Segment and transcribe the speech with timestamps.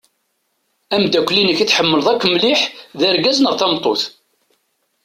[0.93, 2.59] Ameddakel-inek i tḥemmleḍ akk mliḥ
[2.99, 4.01] d argaz neɣ d tameṭṭut?